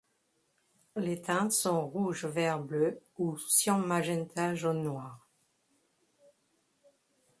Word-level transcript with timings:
Les 0.95 1.21
teintes 1.21 1.51
sont 1.51 1.85
rouge-vert-bleu 1.85 2.99
ou 3.19 3.37
cyan-magenta-jaune-noir. 3.37 5.27